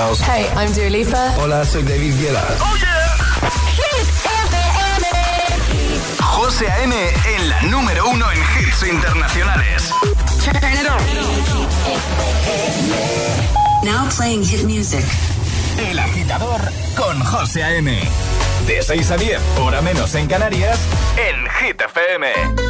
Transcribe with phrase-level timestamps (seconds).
[0.00, 0.20] Styles.
[0.20, 1.34] Hey, I'm Dua Lipa.
[1.38, 2.42] Hola, soy David Guetta.
[2.60, 3.00] Oh yeah.
[6.20, 6.94] José A.M.
[7.36, 9.90] en la número uno en hits internacionales.
[13.82, 15.04] Now playing hit music.
[15.78, 16.60] El agitador
[16.96, 18.00] con José A.M.
[18.66, 20.78] De 6 a 10, hora menos en Canarias,
[21.16, 22.69] en Hit FM.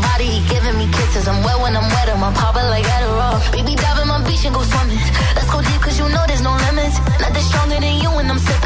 [0.00, 1.26] body, he giving me kisses.
[1.28, 3.36] I'm wet when I'm wet, I'm popping like Adderall.
[3.52, 5.00] Baby, dive in my beach and go swimming.
[5.36, 6.96] Let's go deep, cause you know there's no limits.
[7.22, 8.57] Nothing stronger than you when I'm sipping.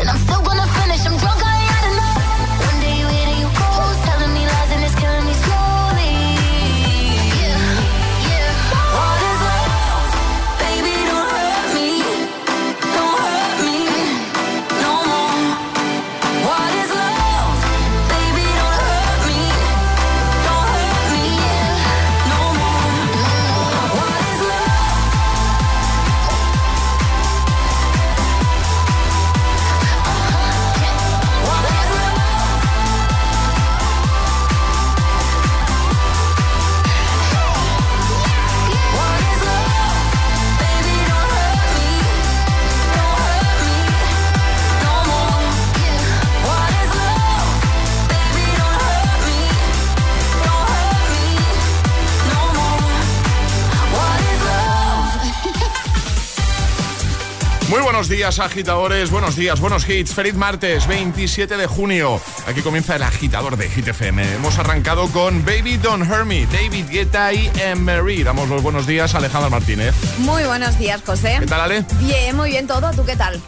[58.33, 59.11] Días, agitadores.
[59.11, 60.15] Buenos días, buenos hits.
[60.15, 62.19] Feliz martes, 27 de junio.
[62.47, 64.37] Aquí comienza el agitador de Hit FM.
[64.37, 68.23] Hemos arrancado con Baby Don't Hurt Me, David Guetta y Emery.
[68.23, 69.95] Damos los buenos días a Alejandra Martínez.
[70.19, 71.37] Muy buenos días, José.
[71.41, 71.85] ¿Qué tal, Ale?
[72.01, 72.91] Bien, muy bien todo.
[72.93, 73.39] ¿Tú qué tal?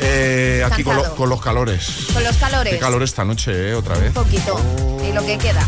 [0.00, 1.16] Eh, aquí con, lo- Cansado.
[1.16, 1.88] con los calores.
[2.12, 2.72] Con los calores.
[2.74, 4.08] Qué calor esta noche, eh, otra vez.
[4.08, 4.60] Un poquito.
[5.08, 5.64] Y lo que queda.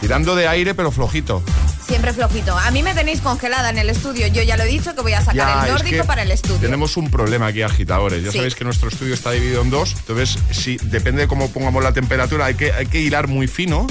[0.00, 1.42] Tirando de aire, pero flojito.
[1.88, 2.56] Siempre flojito.
[2.56, 4.26] A mí me tenéis congelada en el estudio.
[4.26, 6.22] Yo ya lo he dicho que voy a sacar Ya, el es nórdico que para
[6.22, 6.58] el estudio.
[6.60, 8.22] Tenemos un problema aquí, agitadores.
[8.22, 8.36] Ya Sí.
[8.38, 9.94] sabéis que nuestro estudio está dividido en dos.
[9.98, 13.86] Entonces, si depende de cómo pongamos la temperatura, hay que, hay que hilar muy fino.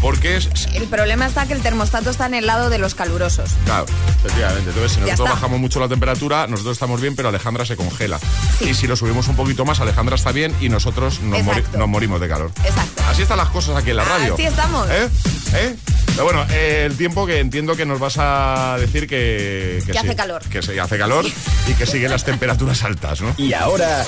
[0.00, 0.48] Porque es.
[0.74, 3.50] El problema está que el termostato está en el lado de los calurosos.
[3.66, 3.86] Claro,
[4.18, 4.70] efectivamente.
[4.70, 8.18] Entonces, si nosotros bajamos mucho la temperatura, nosotros estamos bien, pero Alejandra se congela.
[8.60, 11.78] Y si lo subimos un poquito más, Alejandra está bien y nosotros nos, mori- Exacto.
[11.78, 12.50] nos morimos de calor.
[12.64, 13.02] Exacto.
[13.08, 14.34] Así están las cosas aquí en la radio.
[14.34, 14.88] Así estamos.
[14.90, 15.08] ¿Eh?
[15.54, 15.76] ¿Eh?
[16.12, 19.82] Pero bueno, eh, el tiempo que entiendo que nos vas a decir que...
[19.86, 20.42] Que sí, hace calor.
[20.42, 21.24] Que sí, hace calor
[21.66, 23.34] y que siguen las temperaturas altas, ¿no?
[23.38, 24.04] Y ahora,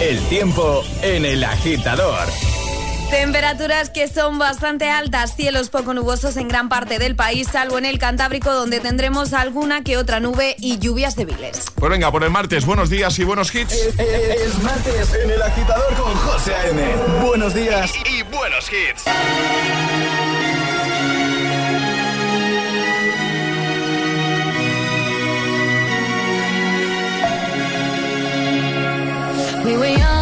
[0.00, 2.28] el tiempo en el agitador.
[3.12, 7.84] Temperaturas que son bastante altas, cielos poco nubosos en gran parte del país, salvo en
[7.84, 11.66] el Cantábrico, donde tendremos alguna que otra nube y lluvias débiles.
[11.74, 13.74] Pues venga, por el martes, buenos días y buenos hits.
[13.74, 16.82] Es martes en el agitador con José A.M.
[17.22, 19.04] Buenos días Y buenos hits.
[29.66, 30.21] We were young,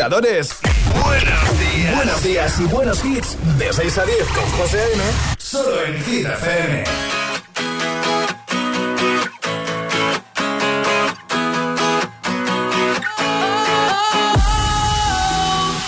[0.00, 0.56] agitadores.
[1.04, 1.94] Buenos días.
[1.94, 3.36] Buenos días y buenos hits.
[3.58, 5.02] De 6 a 10 con José A.M.
[5.38, 6.84] Solo en Hit FM.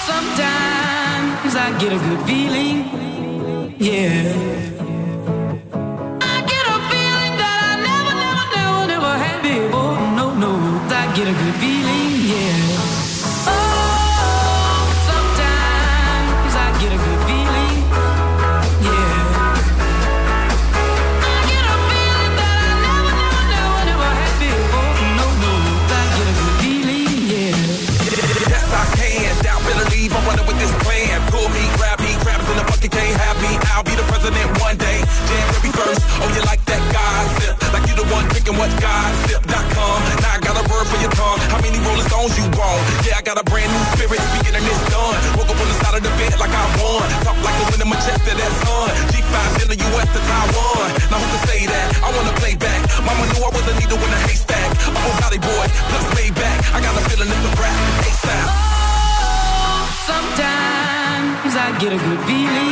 [0.06, 2.84] Sometimes I get a good feeling.
[3.78, 4.51] Yeah.
[61.92, 62.71] that it would be.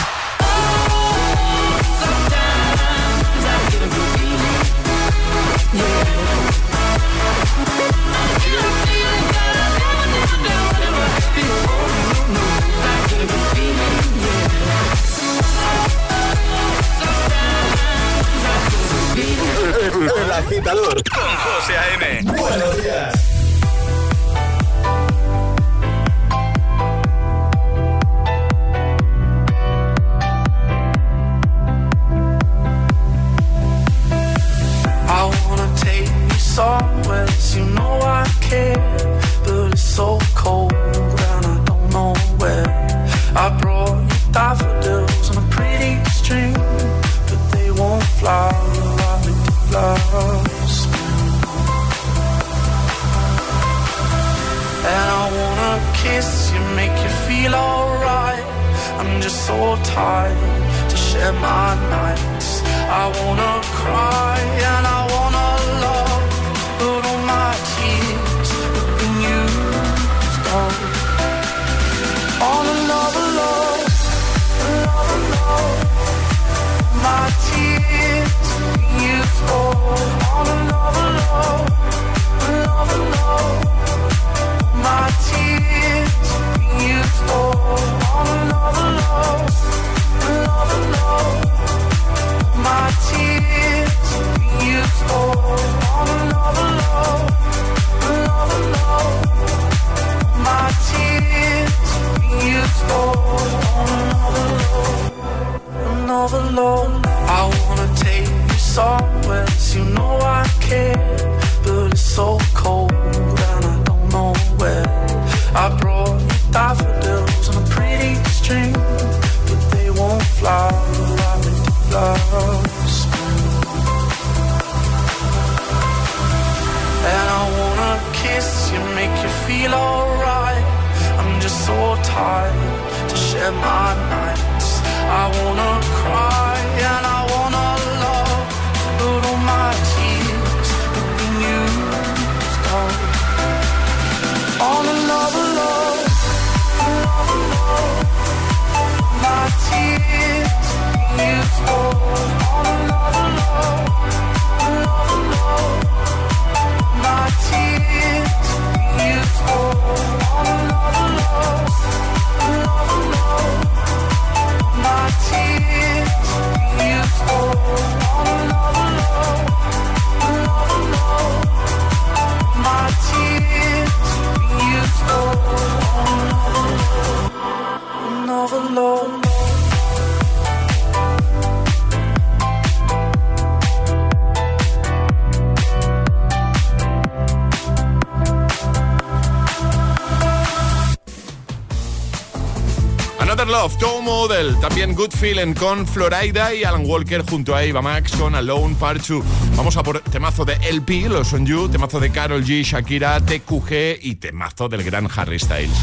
[194.41, 199.05] También Good Feeling con Florida y Alan Walker junto a Eva Max con Alone Part
[199.05, 199.23] 2.
[199.55, 203.99] Vamos a por temazo de LP, Los On You, temazo de Carol G, Shakira, TQG
[204.01, 205.77] y temazo del gran Harry Styles.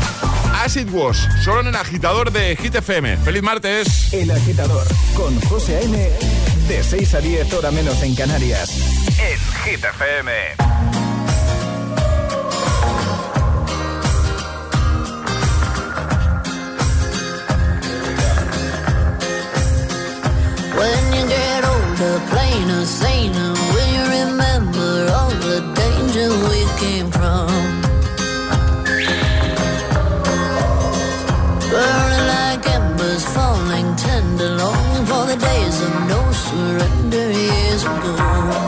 [0.54, 3.18] As It Was, solo en el agitador de Hit FM.
[3.18, 4.12] ¡Feliz martes!
[4.12, 6.10] El agitador con José A.M.
[6.66, 8.70] de 6 a 10 hora menos en Canarias.
[9.18, 10.87] En Hit FM.
[20.78, 22.84] When you get older, plainer,
[23.74, 27.48] will you remember all the danger we came from?
[31.72, 34.56] Burning like embers, falling tender,
[35.10, 38.67] for the days of no surrender years ago.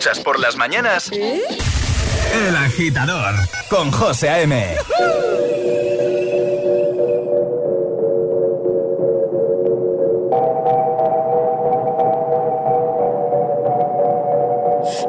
[0.00, 3.34] escuchas por las mañanas, El Agitador
[3.68, 4.76] con José A.M.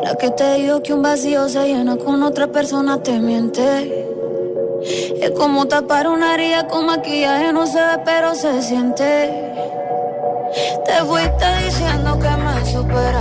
[0.04, 4.08] La que te dijo que un vacío se llena con otra persona te miente.
[5.22, 9.52] Es como tapar una herida con maquillaje, no se ve, pero se siente.
[10.86, 13.21] Te fuiste diciendo que me que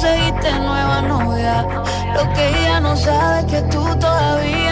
[0.00, 1.66] conseguiste nueva novia.
[2.14, 4.67] Lo que ella no sabe es que tú todavía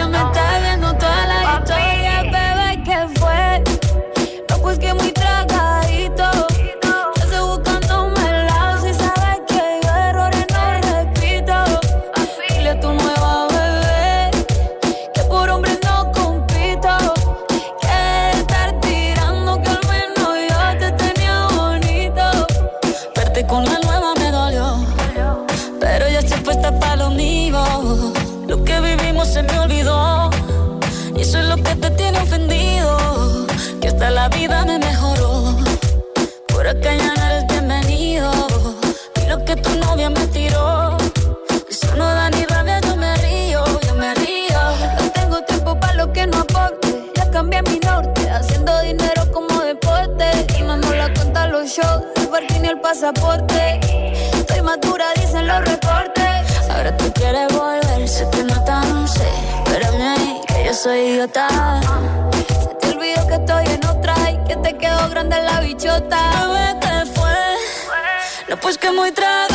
[34.29, 35.55] la vida me mejoró.
[36.47, 38.31] Por acá ya no eres bienvenido.
[39.21, 40.97] Y lo que tu novia me tiró.
[41.69, 44.59] Eso no da ni rabia, yo me río, yo me río.
[44.99, 47.11] No tengo tiempo para lo que no aporte.
[47.15, 50.25] Ya cambié mi norte, haciendo dinero como deporte.
[50.57, 53.79] Y no nos la cuenta los shows, el parking y el pasaporte.
[54.33, 56.69] Estoy madura, dicen los reportes.
[56.69, 59.29] Ahora tú quieres volver, se te nota, no sé.
[59.65, 61.47] Espérame ahí, que yo soy idiota.
[64.67, 66.19] Te quedó grande la bichota.
[66.47, 67.37] Bebé, ¿qué fue?
[68.49, 69.46] No, pues que muy tragadito.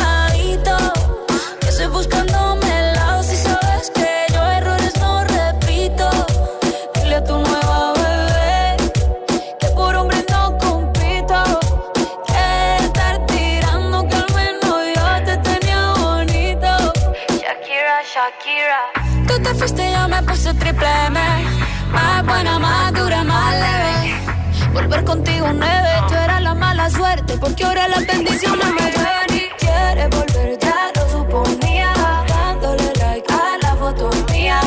[25.13, 30.09] Contigo nueve, tú eras la mala suerte, porque ahora las bendiciones me llueven y quieres
[30.09, 31.93] volver, ya lo suponía.
[32.27, 34.59] Dándole like a la foto mía,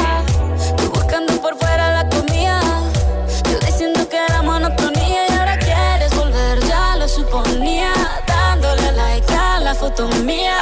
[0.77, 2.61] tú buscando por fuera la comida.
[3.51, 7.93] Yo diciendo que era monotonía y ahora quieres volver, ya lo suponía.
[8.29, 10.59] Dándole like a la foto mía.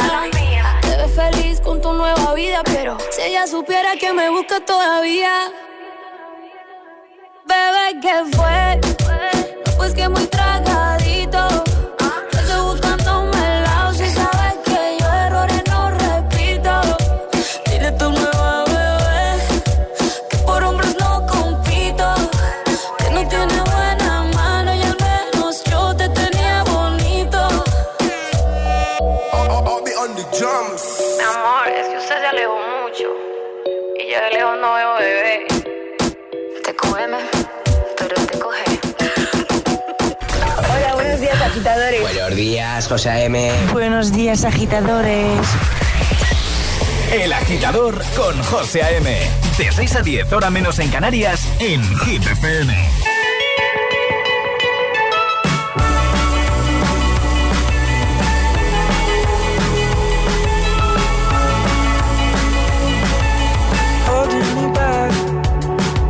[0.80, 5.52] Te ves feliz con tu nueva vida, pero si ella supiera que me busca todavía.
[7.46, 8.93] Bebé, ¿qué fue?
[9.84, 11.46] Pues que muy tragadito.
[12.32, 16.72] Yo Estoy buscándome el lado si sabes que yo errores no repito.
[17.66, 19.44] Dile tu nueva bebé
[20.30, 22.14] que por hombres no compito.
[22.96, 27.40] Que no tiene buena mano y al menos yo te tenía bonito.
[31.18, 33.08] Mi amor, es que usted se alejó mucho.
[33.98, 35.46] Y yo de lejos no veo bebé.
[36.64, 37.18] Te cógeme,
[41.54, 42.00] agitadores.
[42.00, 43.52] Buenos días, José A.M.
[43.72, 45.38] Buenos días, agitadores.
[47.12, 49.16] El Agitador con José A.M.
[49.56, 52.74] De 6 a 10, hora menos en Canarias, en Hit FM.
[64.06, 65.12] holding me back.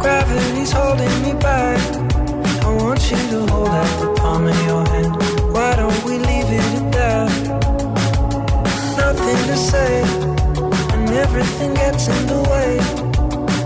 [0.01, 1.81] Gravity's holding me back.
[2.65, 5.34] I want you to hold out the palm of your hand.
[6.05, 7.31] we leave it at that.
[8.97, 10.03] Nothing to say,
[10.95, 12.71] and everything gets in the way.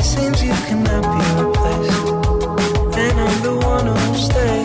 [0.03, 2.07] Seems you cannot be replaced,
[3.03, 4.58] and I'm the one who stays.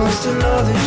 [0.00, 0.79] Wants to know that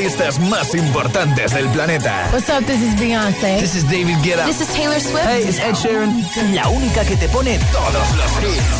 [0.00, 2.30] artistas más importantes del planeta.
[2.32, 2.64] What's up?
[2.64, 3.60] This is Beyonce.
[3.60, 4.46] This is David Guetta.
[4.46, 5.26] This is Taylor Swift.
[5.26, 6.54] Hey, it's Ed Sheeran.
[6.54, 8.79] La única que te pone todos los hits.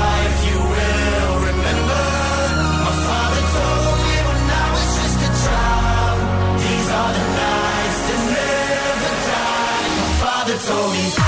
[10.67, 11.20] told.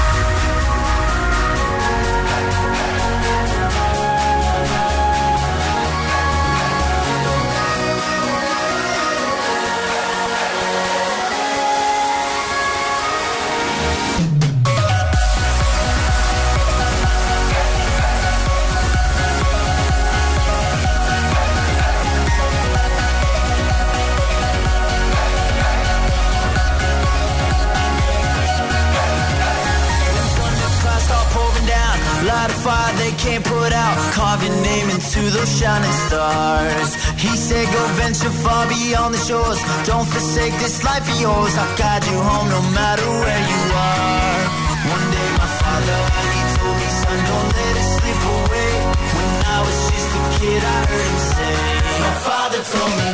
[33.23, 33.95] Can't put out.
[34.13, 36.89] Carve your name into those shining stars.
[37.15, 39.59] He said, Go venture far beyond the shores.
[39.87, 41.53] Don't forsake this life of yours.
[41.55, 44.39] I'll guide you home no matter where you are.
[44.95, 45.99] One day, my father,
[46.35, 48.71] he told me, Son, don't let it slip away.
[49.15, 51.55] When I was just a kid, I heard him say,
[52.03, 53.09] My father told me.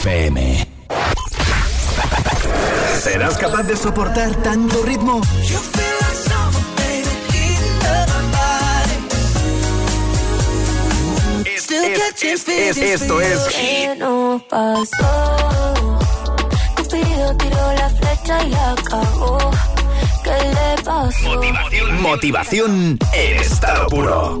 [0.00, 0.66] FM.
[3.02, 5.20] ¿Serás capaz de soportar tanto ritmo?
[11.44, 11.70] Es,
[12.22, 15.98] es, es, esto es ¿Qué nos pasó?
[16.76, 19.50] Cupido tiró la flecha y la acabó.
[20.24, 21.28] ¿Qué le pasó?
[21.28, 24.40] Motivación, motivación en estado puro.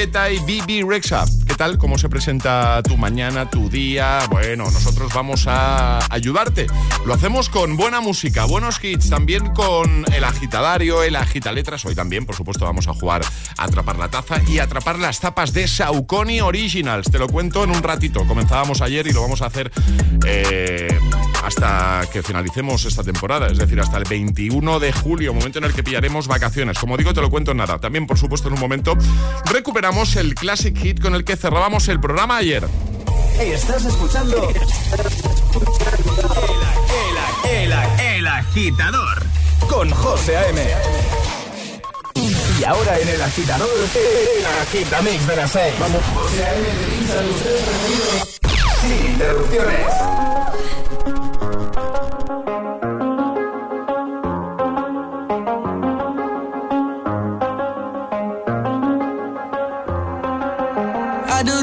[0.00, 1.39] Guetta y BB Rexa.
[1.50, 1.78] ¿Qué tal?
[1.78, 4.20] ¿Cómo se presenta tu mañana, tu día?
[4.30, 6.68] Bueno, nosotros vamos a ayudarte.
[7.04, 11.84] Lo hacemos con buena música, buenos hits, también con el agitadario, el agitaletras.
[11.84, 13.22] Hoy también, por supuesto, vamos a jugar
[13.58, 17.10] a atrapar la taza y atrapar las tapas de Saucony Originals.
[17.10, 18.24] Te lo cuento en un ratito.
[18.28, 19.72] Comenzábamos ayer y lo vamos a hacer
[20.24, 20.96] eh,
[21.44, 25.74] hasta que finalicemos esta temporada, es decir, hasta el 21 de julio, momento en el
[25.74, 26.78] que pillaremos vacaciones.
[26.78, 27.80] Como digo, te lo cuento en nada.
[27.80, 28.96] También, por supuesto, en un momento
[29.46, 32.68] recuperamos el Classic Hit con el que cerrábamos el programa ayer.
[33.38, 34.50] Estás escuchando
[37.44, 37.72] el, el, el,
[38.16, 39.22] el agitador
[39.68, 40.62] con José A.M.
[42.58, 45.74] Y ahora en el agitador, el agitamix de las 6.
[45.80, 46.68] Vamos, José A.M.
[47.42, 48.40] preferidos.
[48.82, 50.39] Sin interrupciones.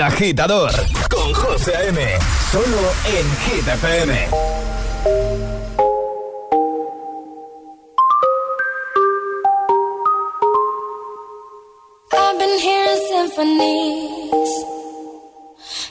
[0.00, 0.72] El Agitador
[1.10, 1.74] con José
[2.50, 4.28] Solo en Hit FM.
[12.12, 14.52] I've been hearing symphonies.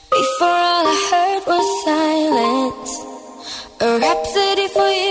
[0.09, 2.91] Before all I heard was silence.
[3.81, 5.08] A rhapsody for you.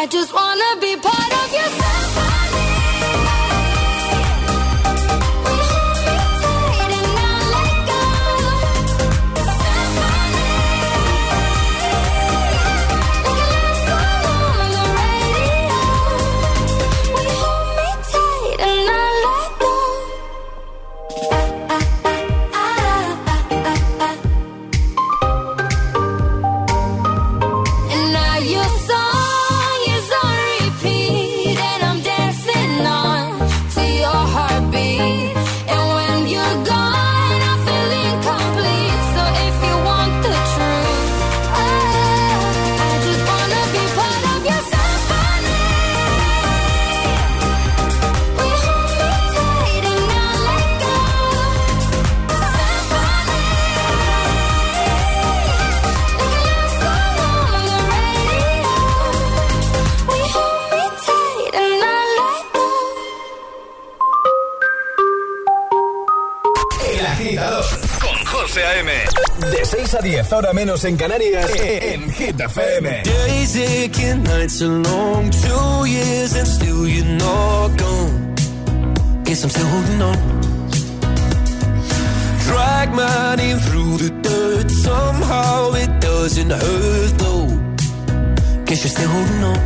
[0.00, 1.79] I just wanna be part of your.
[70.60, 73.02] menos en Canarias, e, e, en Hit FM.
[73.02, 78.34] Days aching, nights are long, two years and still you're not gone.
[79.24, 80.18] Guess I'm still holding on.
[82.46, 87.48] Drag my name through the dirt, somehow it doesn't hurt though.
[88.66, 89.60] Guess you're still holding on.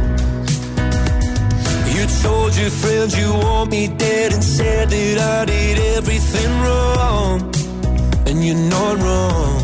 [1.92, 7.52] You told your friends you want me dead and said that I did everything wrong,
[8.28, 9.63] and you're not wrong.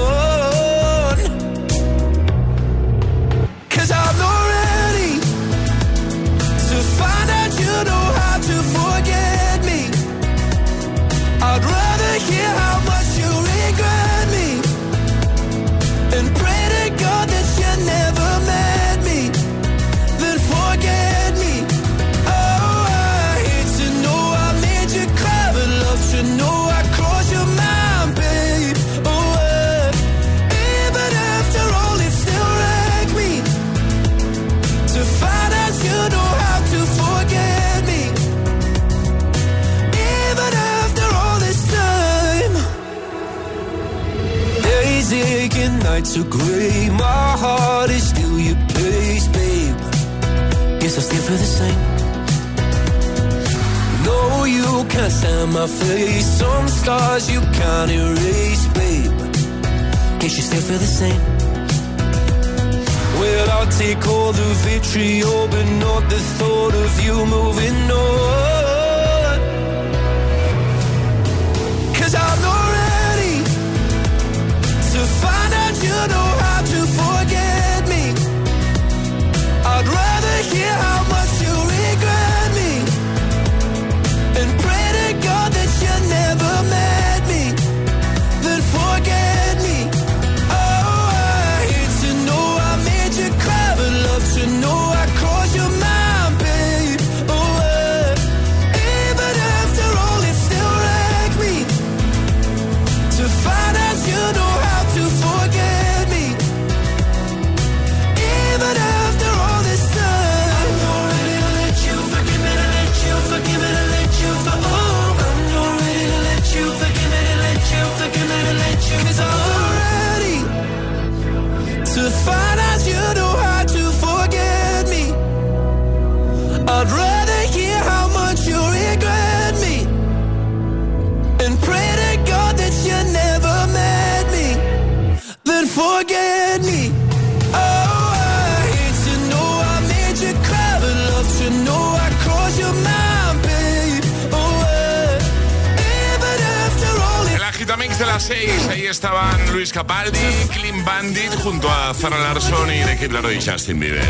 [148.21, 148.67] las 6.
[148.69, 150.19] Ahí estaban Luis Capaldi,
[150.53, 154.09] Clean Bandit, junto a Zara Larson y de Kiblaro y Justin Bieber.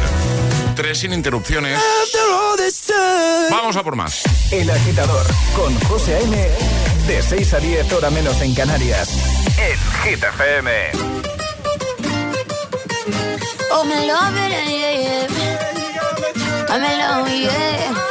[0.75, 1.79] Tres sin interrupciones.
[3.49, 4.23] Vamos a por más.
[4.51, 6.49] El agitador con José A.M.
[7.07, 9.09] De 6 a 10, hora menos en Canarias.
[9.57, 10.71] En Hit FM.
[13.73, 15.27] Oh, me love it, yeah, yeah.
[16.69, 18.10] I'm in yeah.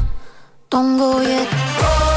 [0.71, 2.10] don't go yet.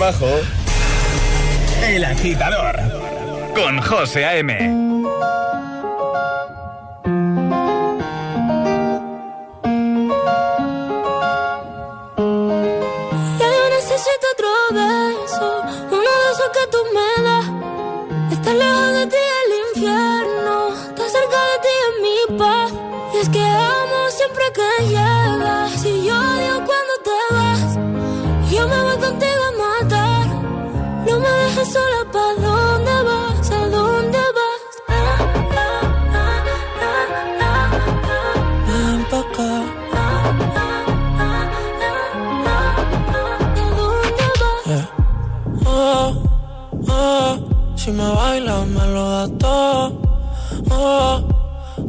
[0.00, 0.40] trabajo.
[1.84, 2.74] El agitador
[3.54, 4.54] con José A.M.
[13.38, 17.46] Ya yo necesito otro beso, uno de esos que tú me das.
[18.32, 20.54] Estás lejos de ti el infierno,
[20.88, 22.72] estás cerca de ti en mi paz.
[23.12, 25.72] Y es que amo siempre que llegas.
[25.82, 26.49] Si yo
[31.60, 33.50] Dejes sola, ¿pa' dónde vas?
[33.50, 34.62] ¿A dónde vas?
[38.66, 39.50] Ven pa' acá.
[39.92, 40.02] ¿A
[43.76, 44.64] dónde vas?
[44.66, 44.86] Yeah.
[45.66, 46.08] Oh,
[46.88, 47.32] oh,
[47.76, 50.00] si me bailas me lo da todo.
[50.70, 51.20] Oh,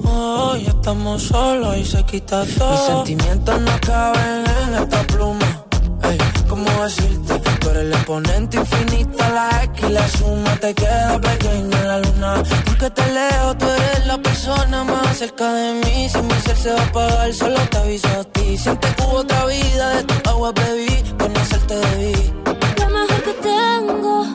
[0.04, 2.72] oh, ya estamos solos y se quita todo.
[2.72, 5.50] Mis sentimientos no caben en esta pluma.
[6.04, 6.18] Ey,
[6.50, 7.21] ¿cómo decirte?
[7.82, 12.44] El exponente infinito, la X y la suma te queda pequeña en la luna.
[12.64, 16.08] Porque te leo, tú eres la persona más cerca de mí.
[16.08, 18.56] Si mi ser se va a apagar, solo te aviso a ti.
[18.56, 22.34] Siente que hubo otra vida, de tu agua bebí, conocerte debí.
[22.78, 24.26] Lo mejor que tengo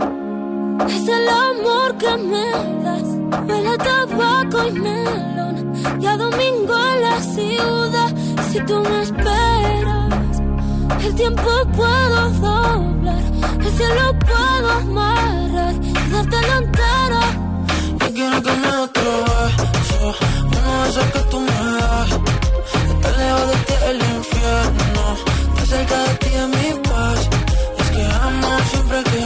[0.89, 2.51] es el amor que me
[2.83, 3.09] das.
[3.47, 5.73] Huele tabaco y melón.
[6.01, 8.13] Y a domingo en la ciudad.
[8.51, 10.16] Si tú me esperas,
[11.05, 13.23] el tiempo puedo doblar.
[13.61, 17.21] El cielo puedo amarrar y dártelo entero.
[18.01, 22.11] Yo quiero que me beso Uno de esos que tú me das
[22.91, 25.05] Estar lejos de ti el infierno
[25.49, 27.21] Estar cerca de ti es mi paz
[27.79, 29.26] Es que amo siempre que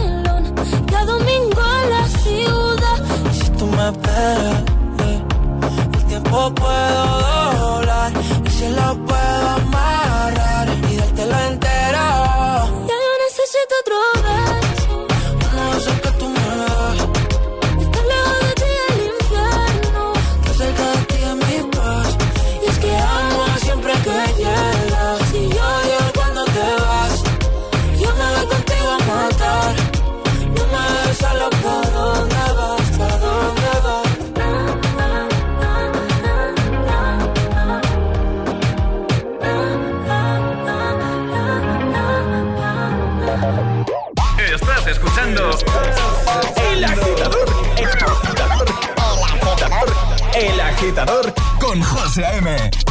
[6.41, 7.20] Tiempo puedo
[52.11, 52.90] José A.M.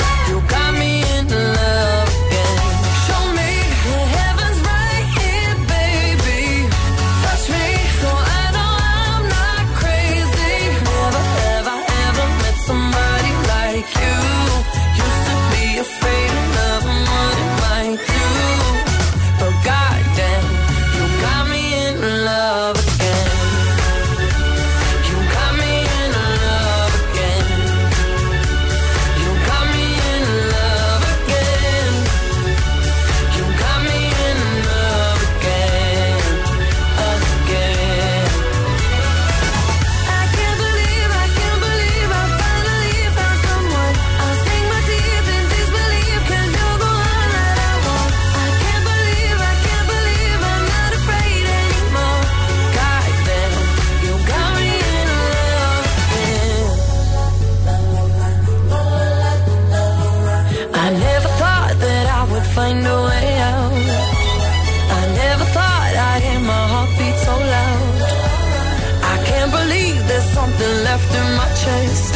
[71.01, 72.15] left in my chest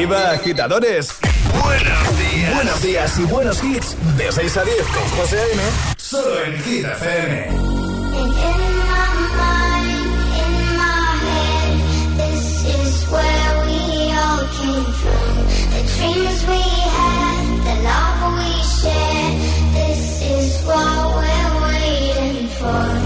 [0.00, 1.10] Arriba, agitadores.
[1.62, 2.54] Buenos días.
[2.54, 3.96] Buenos días y buenos hits.
[4.16, 5.62] De 6 a 10 con José A.M.
[5.98, 7.50] Solo en Hit FM.
[15.98, 16.62] Dreams we
[16.96, 19.34] had, the love we shared,
[19.74, 22.99] this is what we're waiting for.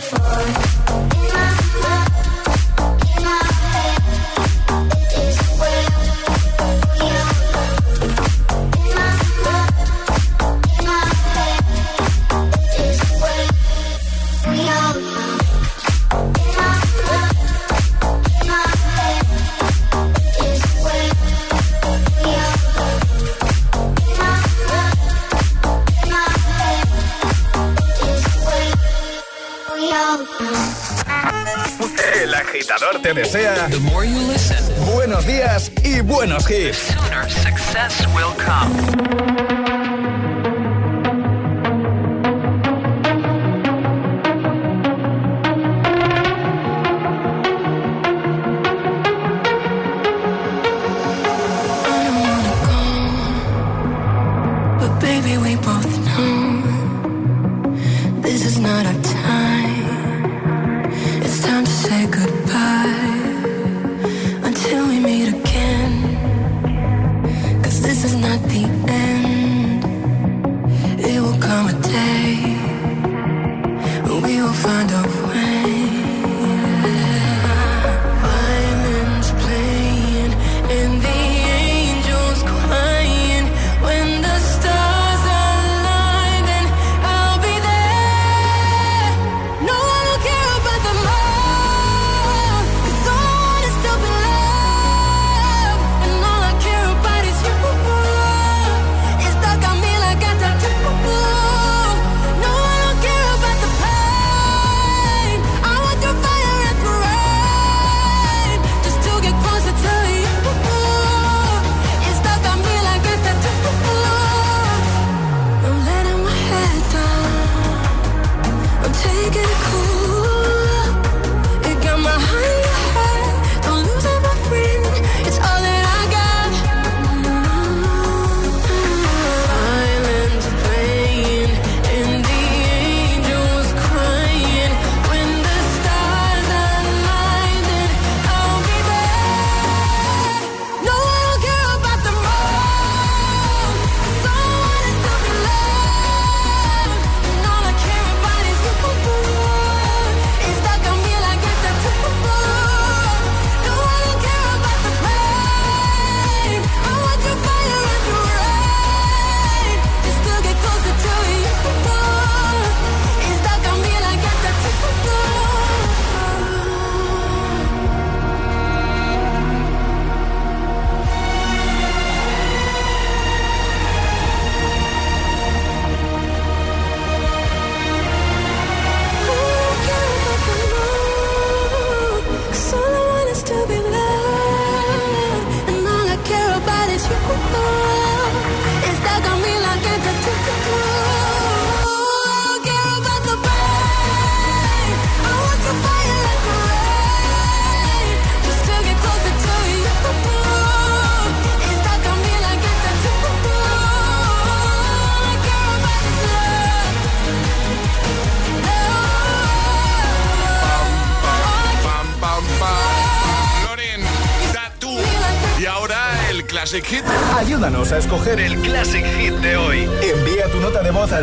[0.00, 1.41] for.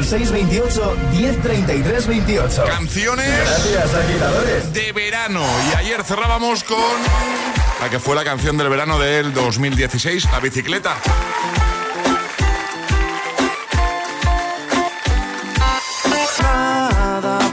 [0.10, 2.64] 628 1033 28.
[2.66, 3.28] Canciones.
[3.28, 4.74] Gracias, agitadores.
[4.74, 5.46] De verano.
[5.72, 6.80] Y ayer cerrábamos con
[7.80, 10.96] la que fue la canción del verano del 2016, La bicicleta.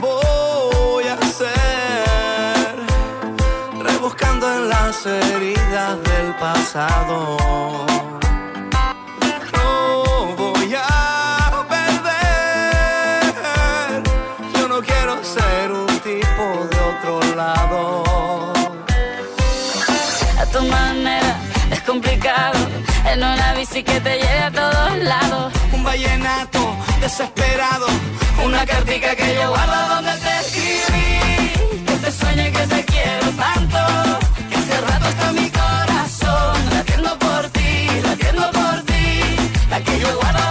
[0.01, 2.75] Voy a hacer
[3.83, 7.86] rebuscando en las heridas del pasado
[21.97, 22.59] complicado.
[23.11, 25.53] En una bici que te lleve a todos lados.
[25.73, 26.61] Un vallenato
[27.01, 27.87] desesperado.
[28.45, 31.85] Una, cartica que yo guardo donde te escribí.
[31.87, 33.79] Que te sueño y que te quiero tanto.
[34.49, 36.57] Que hace rato está mi corazón.
[36.75, 37.71] Latiendo por ti,
[38.03, 39.05] latiendo por ti.
[39.71, 40.46] La que yo guardo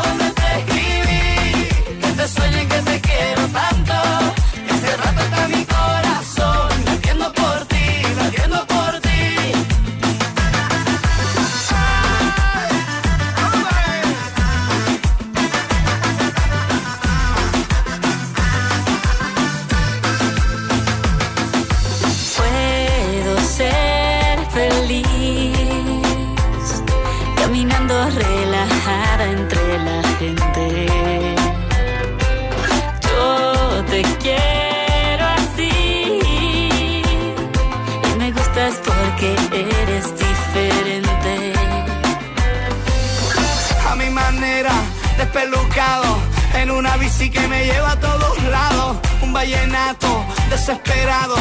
[47.26, 48.96] y que me lleva a todos lados.
[49.22, 51.36] Un vallenato desesperado,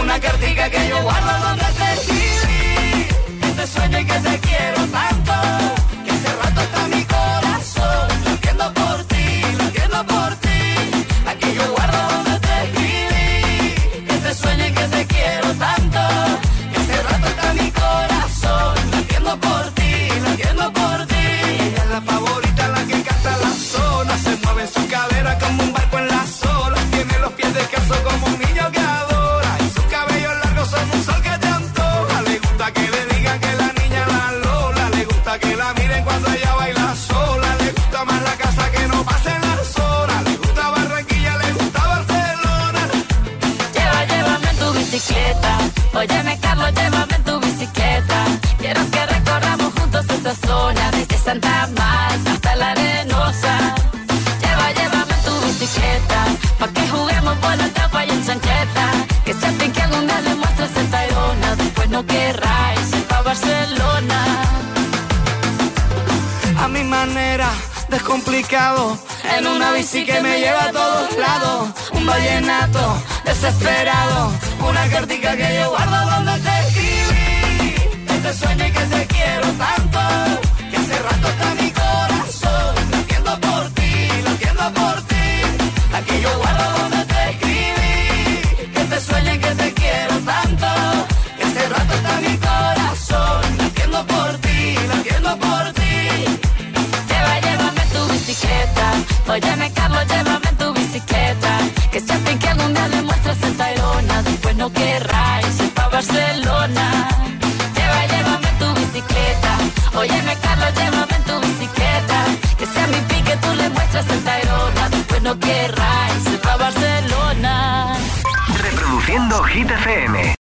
[0.00, 1.61] una cartica que yo guardo donde